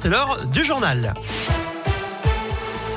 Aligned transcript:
c'est 0.00 0.08
l'heure 0.08 0.46
du 0.46 0.64
journal. 0.64 1.12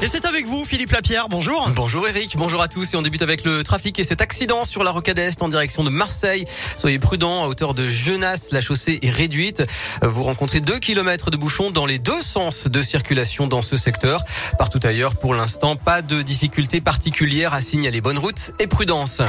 Et 0.02 0.08
c'est 0.08 0.24
avec 0.24 0.46
vous, 0.48 0.64
Philippe 0.64 0.92
Lapierre. 0.92 1.28
Bonjour. 1.28 1.70
Bonjour 1.76 2.08
Eric, 2.08 2.38
bonjour 2.38 2.62
à 2.62 2.70
tous. 2.70 2.94
Et 2.94 2.98
on 2.98 3.02
débute 3.02 3.22
avec 3.22 3.44
le 3.44 3.62
trafic 3.62 4.00
et 4.00 4.06
cet 4.06 4.22
accident 4.22 4.64
sur 4.64 4.86
la 4.86 4.92
rocade 4.92 5.20
Est 5.20 5.42
en 5.42 5.50
direction 5.50 5.84
de 5.84 5.90
Marseille. 5.90 6.46
Soyez 6.78 7.00
prudents, 7.00 7.44
à 7.44 7.48
hauteur 7.48 7.74
de 7.74 7.90
Genasse, 7.90 8.52
la 8.52 8.62
chaussée 8.62 9.00
est 9.02 9.10
réduite. 9.10 9.64
Vous 10.02 10.24
rencontrez 10.24 10.62
2 10.62 10.80
km 10.80 11.30
de 11.30 11.36
bouchons 11.36 11.72
dans 11.72 11.86
les 11.86 12.00
deux 12.00 12.22
sens 12.22 12.68
de 12.68 12.82
circulation 12.82 13.48
dans 13.48 13.62
ce 13.62 13.76
secteur. 13.76 14.24
Partout 14.58 14.80
ailleurs, 14.84 15.18
pour 15.18 15.36
l'instant, 15.36 15.76
pas 15.76 16.02
de 16.02 16.22
difficultés 16.22 16.80
particulières 16.80 17.54
à 17.54 17.60
signaler. 17.60 18.00
Bonne 18.00 18.18
route 18.18 18.54
et 18.60 18.68
prudence. 18.68 19.22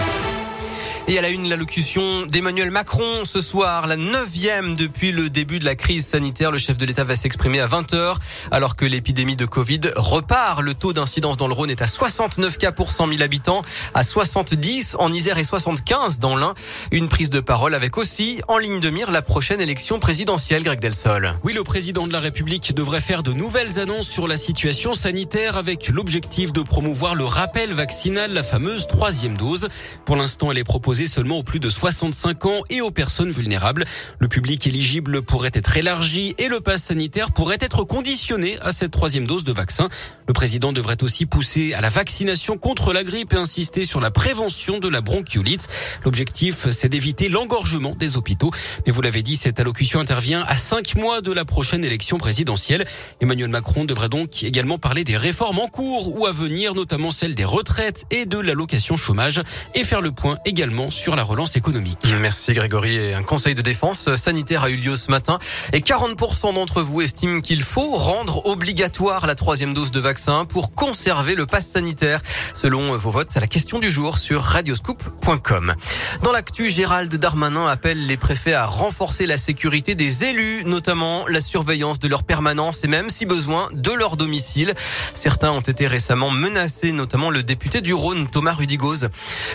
Et 1.06 1.18
à 1.18 1.20
la 1.20 1.28
une, 1.28 1.50
l'allocution 1.50 2.24
d'Emmanuel 2.24 2.70
Macron 2.70 3.26
ce 3.26 3.42
soir, 3.42 3.86
la 3.86 3.96
neuvième 3.96 4.74
depuis 4.74 5.12
le 5.12 5.28
début 5.28 5.58
de 5.58 5.66
la 5.66 5.74
crise 5.74 6.06
sanitaire. 6.06 6.50
Le 6.50 6.56
chef 6.56 6.78
de 6.78 6.86
l'État 6.86 7.04
va 7.04 7.14
s'exprimer 7.14 7.60
à 7.60 7.66
20h 7.66 8.16
alors 8.50 8.74
que 8.74 8.86
l'épidémie 8.86 9.36
de 9.36 9.44
Covid 9.44 9.80
repart. 9.96 10.62
Le 10.62 10.72
taux 10.72 10.94
d'incidence 10.94 11.36
dans 11.36 11.46
le 11.46 11.52
Rhône 11.52 11.68
est 11.68 11.82
à 11.82 11.86
69 11.86 12.56
cas 12.56 12.72
pour 12.72 12.90
100 12.90 13.08
000 13.08 13.22
habitants, 13.22 13.60
à 13.92 14.02
70 14.02 14.96
en 14.98 15.12
Isère 15.12 15.36
et 15.36 15.44
75 15.44 16.20
dans 16.20 16.36
l'Ain. 16.36 16.54
Une 16.90 17.10
prise 17.10 17.28
de 17.28 17.40
parole 17.40 17.74
avec 17.74 17.98
aussi 17.98 18.40
en 18.48 18.56
ligne 18.56 18.80
de 18.80 18.88
mire 18.88 19.10
la 19.10 19.20
prochaine 19.20 19.60
élection 19.60 19.98
présidentielle, 19.98 20.62
Greg 20.62 20.80
Delsol. 20.80 21.34
Oui, 21.42 21.52
le 21.52 21.64
président 21.64 22.06
de 22.06 22.14
la 22.14 22.20
République 22.20 22.74
devrait 22.74 23.02
faire 23.02 23.22
de 23.22 23.34
nouvelles 23.34 23.78
annonces 23.78 24.08
sur 24.08 24.26
la 24.26 24.38
situation 24.38 24.94
sanitaire 24.94 25.58
avec 25.58 25.90
l'objectif 25.90 26.54
de 26.54 26.62
promouvoir 26.62 27.14
le 27.14 27.24
rappel 27.24 27.74
vaccinal, 27.74 28.32
la 28.32 28.42
fameuse 28.42 28.86
troisième 28.86 29.36
dose. 29.36 29.68
Pour 30.06 30.16
l'instant, 30.16 30.50
elle 30.50 30.56
est 30.56 30.64
proposée 30.64 30.93
seulement 30.94 31.38
aux 31.38 31.42
plus 31.42 31.60
de 31.60 31.68
65 31.68 32.46
ans 32.46 32.62
et 32.70 32.80
aux 32.80 32.90
personnes 32.90 33.30
vulnérables. 33.30 33.84
Le 34.18 34.28
public 34.28 34.66
éligible 34.66 35.22
pourrait 35.22 35.50
être 35.52 35.76
élargi 35.76 36.34
et 36.38 36.48
le 36.48 36.60
pass 36.60 36.84
sanitaire 36.84 37.32
pourrait 37.32 37.58
être 37.60 37.84
conditionné 37.84 38.58
à 38.62 38.72
cette 38.72 38.92
troisième 38.92 39.26
dose 39.26 39.44
de 39.44 39.52
vaccin. 39.52 39.88
Le 40.26 40.32
président 40.32 40.72
devrait 40.72 41.02
aussi 41.02 41.26
pousser 41.26 41.74
à 41.74 41.80
la 41.80 41.88
vaccination 41.88 42.56
contre 42.56 42.92
la 42.92 43.04
grippe 43.04 43.32
et 43.32 43.36
insister 43.36 43.84
sur 43.84 44.00
la 44.00 44.10
prévention 44.10 44.78
de 44.78 44.88
la 44.88 45.00
bronchiolite. 45.00 45.68
L'objectif, 46.04 46.70
c'est 46.70 46.88
d'éviter 46.88 47.28
l'engorgement 47.28 47.94
des 47.96 48.16
hôpitaux. 48.16 48.50
Mais 48.86 48.92
vous 48.92 49.02
l'avez 49.02 49.22
dit, 49.22 49.36
cette 49.36 49.60
allocution 49.60 50.00
intervient 50.00 50.44
à 50.46 50.56
cinq 50.56 50.96
mois 50.96 51.20
de 51.20 51.32
la 51.32 51.44
prochaine 51.44 51.84
élection 51.84 52.18
présidentielle. 52.18 52.86
Emmanuel 53.20 53.48
Macron 53.48 53.84
devrait 53.84 54.08
donc 54.08 54.42
également 54.42 54.78
parler 54.78 55.04
des 55.04 55.16
réformes 55.16 55.58
en 55.58 55.68
cours 55.68 56.16
ou 56.16 56.26
à 56.26 56.32
venir, 56.32 56.74
notamment 56.74 57.10
celle 57.10 57.34
des 57.34 57.44
retraites 57.44 58.04
et 58.10 58.26
de 58.26 58.38
l'allocation 58.38 58.96
chômage 58.96 59.40
et 59.74 59.84
faire 59.84 60.00
le 60.00 60.12
point 60.12 60.38
également 60.44 60.83
sur 60.90 61.16
la 61.16 61.22
relance 61.22 61.56
économique. 61.56 62.14
Merci 62.20 62.52
Grégory. 62.52 62.96
Et 62.96 63.14
un 63.14 63.22
conseil 63.22 63.54
de 63.54 63.62
défense 63.62 64.14
sanitaire 64.16 64.64
a 64.64 64.70
eu 64.70 64.76
lieu 64.76 64.96
ce 64.96 65.10
matin 65.10 65.38
et 65.72 65.80
40% 65.80 66.54
d'entre 66.54 66.82
vous 66.82 67.02
estiment 67.02 67.40
qu'il 67.40 67.62
faut 67.62 67.96
rendre 67.96 68.46
obligatoire 68.46 69.26
la 69.26 69.34
troisième 69.34 69.74
dose 69.74 69.90
de 69.90 70.00
vaccin 70.00 70.44
pour 70.44 70.74
conserver 70.74 71.34
le 71.34 71.46
pass 71.46 71.66
sanitaire, 71.66 72.20
selon 72.54 72.96
vos 72.96 73.10
votes 73.10 73.36
à 73.36 73.40
la 73.40 73.46
question 73.46 73.78
du 73.78 73.90
jour 73.90 74.18
sur 74.18 74.42
radioscoop.com. 74.42 75.74
Dans 76.22 76.32
l'actu, 76.32 76.70
Gérald 76.70 77.14
Darmanin 77.14 77.68
appelle 77.68 78.06
les 78.06 78.16
préfets 78.16 78.54
à 78.54 78.66
renforcer 78.66 79.26
la 79.26 79.36
sécurité 79.36 79.94
des 79.94 80.24
élus, 80.24 80.64
notamment 80.64 81.26
la 81.28 81.40
surveillance 81.40 81.98
de 81.98 82.08
leur 82.08 82.24
permanence 82.24 82.84
et 82.84 82.88
même, 82.88 83.10
si 83.10 83.26
besoin, 83.26 83.68
de 83.72 83.92
leur 83.92 84.16
domicile. 84.16 84.74
Certains 85.12 85.50
ont 85.50 85.60
été 85.60 85.86
récemment 85.86 86.30
menacés, 86.30 86.92
notamment 86.92 87.30
le 87.30 87.42
député 87.42 87.80
du 87.80 87.94
Rhône, 87.94 88.28
Thomas 88.28 88.52
Rudigoz. 88.52 89.08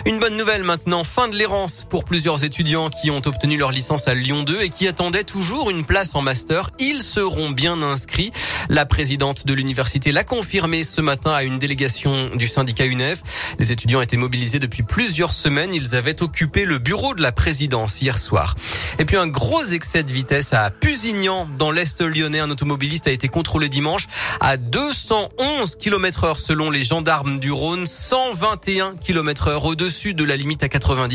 Une 0.05 0.19
bonne 0.19 0.37
nouvelle 0.37 0.63
maintenant, 0.63 1.03
fin 1.03 1.18
de 1.27 1.35
l'errance 1.35 1.85
pour 1.89 2.05
plusieurs 2.05 2.45
étudiants 2.45 2.89
qui 2.89 3.11
ont 3.11 3.21
obtenu 3.25 3.57
leur 3.57 3.71
licence 3.71 4.07
à 4.07 4.13
Lyon 4.13 4.43
2 4.43 4.61
et 4.61 4.69
qui 4.69 4.87
attendaient 4.87 5.25
toujours 5.25 5.69
une 5.69 5.83
place 5.83 6.15
en 6.15 6.21
master. 6.21 6.69
Ils 6.79 7.01
seront 7.01 7.49
bien 7.49 7.81
inscrits. 7.81 8.31
La 8.69 8.85
présidente 8.85 9.45
de 9.45 9.53
l'université 9.53 10.13
l'a 10.13 10.23
confirmé 10.23 10.83
ce 10.83 11.01
matin 11.01 11.31
à 11.31 11.43
une 11.43 11.59
délégation 11.59 12.29
du 12.35 12.47
syndicat 12.47 12.85
UNEF. 12.85 13.21
Les 13.59 13.73
étudiants 13.73 14.01
étaient 14.01 14.17
mobilisés 14.17 14.59
depuis 14.59 14.83
plusieurs 14.83 15.33
semaines. 15.33 15.73
Ils 15.73 15.93
avaient 15.95 16.21
occupé 16.23 16.63
le 16.63 16.77
bureau 16.77 17.13
de 17.13 17.21
la 17.21 17.33
présidence 17.33 18.01
hier 18.01 18.17
soir. 18.17 18.55
Et 18.97 19.03
puis 19.03 19.17
un 19.17 19.27
gros 19.27 19.63
excès 19.63 20.03
de 20.03 20.11
vitesse 20.11 20.53
à 20.53 20.69
Pusignan 20.69 21.47
dans 21.57 21.71
l'Est 21.71 22.01
lyonnais. 22.01 22.39
Un 22.39 22.49
automobiliste 22.49 23.07
a 23.07 23.11
été 23.11 23.27
contrôlé 23.27 23.67
dimanche 23.67 24.07
à 24.39 24.55
211 24.55 25.75
km 25.75 26.23
heure 26.23 26.39
selon 26.39 26.71
les 26.71 26.83
gendarmes 26.83 27.39
du 27.39 27.51
Rhône, 27.51 27.85
121 27.85 28.95
km 28.95 29.47
heure 29.49 29.65
au-dessus 29.65 30.13
de 30.13 30.23
la 30.23 30.37
limite 30.37 30.63
à 30.63 30.69
90 30.69 31.08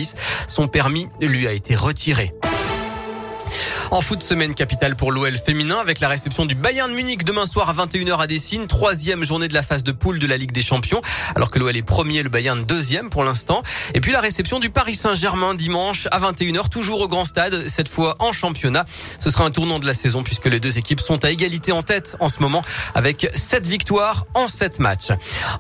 son 0.47 0.69
permis 0.69 1.09
lui 1.21 1.47
a 1.47 1.53
été 1.53 1.75
retiré. 1.75 2.35
En 3.91 4.01
foot, 4.01 4.23
semaine 4.23 4.55
capitale 4.55 4.97
pour 4.97 5.13
l'OL 5.13 5.37
féminin 5.37 5.77
avec 5.79 6.01
la 6.01 6.09
réception 6.09 6.47
du 6.47 6.55
Bayern 6.55 6.93
Munich 6.93 7.25
demain 7.25 7.47
soir 7.47 7.69
à 7.69 7.87
21h 7.87 8.19
à 8.19 8.27
Dessine. 8.27 8.67
Troisième 8.67 9.25
journée 9.25 9.47
de 9.49 9.55
la 9.55 9.63
phase 9.63 9.85
de 9.85 9.93
poule 9.93 10.19
de 10.19 10.27
la 10.27 10.37
Ligue 10.37 10.53
des 10.53 10.63
Champions. 10.63 11.03
Alors 11.37 11.51
que 11.51 11.59
l'OL 11.59 11.77
est 11.77 11.83
premier, 11.83 12.23
le 12.23 12.29
Bayern 12.29 12.65
deuxième 12.65 13.11
pour 13.11 13.25
l'instant. 13.25 13.63
Et 13.93 14.01
puis 14.01 14.13
la 14.13 14.21
réception 14.21 14.59
du 14.59 14.71
Paris 14.71 14.95
Saint-Germain 14.95 15.55
dimanche 15.55 16.09
à 16.11 16.19
21h, 16.19 16.69
toujours 16.69 17.01
au 17.01 17.09
grand 17.09 17.25
stade, 17.25 17.69
cette 17.69 17.89
fois 17.89 18.17
en 18.19 18.33
championnat. 18.33 18.85
Ce 19.19 19.31
sera 19.31 19.45
un 19.45 19.51
tournant 19.51 19.79
de 19.79 19.87
la 19.87 19.95
saison 19.95 20.23
puisque 20.23 20.47
les 20.47 20.61
deux 20.61 20.79
équipes 20.79 21.01
sont 21.01 21.25
à 21.25 21.31
égalité 21.31 21.73
en 21.73 21.83
tête 21.83 22.17
en 22.21 22.29
ce 22.29 22.41
moment 22.41 22.63
avec 22.95 23.31
7 23.35 23.69
victoires 23.69 24.25
en 24.35 24.49
7 24.49 24.79
matchs. 24.79 25.09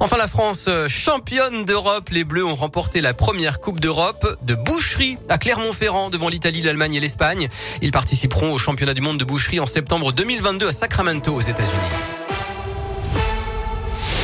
Enfin, 0.01 0.17
la 0.17 0.29
France, 0.29 0.69
championne 0.89 1.65
d'Europe. 1.65 2.09
Les 2.11 2.25
Bleus 2.25 2.45
ont 2.45 2.55
remporté 2.55 3.01
la 3.01 3.15
première 3.15 3.61
Coupe 3.61 3.81
d'Europe 3.81 4.39
de 4.43 4.55
boucherie 4.55 5.19
à 5.29 5.39
Clermont-Ferrand 5.39 6.11
devant 6.11 6.29
l'Italie, 6.29 6.63
l'Allemagne 6.63 6.95
et 6.95 7.01
l'Espagne. 7.01 7.49
Ils 7.83 7.91
participeront 8.15 8.53
au 8.53 8.59
championnat 8.59 8.95
du 8.95 9.01
monde 9.01 9.19
de 9.19 9.25
boucherie 9.25 9.59
en 9.59 9.67
septembre 9.67 10.13
2022 10.13 10.69
à 10.69 10.73
Sacramento 10.73 11.35
aux 11.35 11.41
États-Unis. 11.41 12.14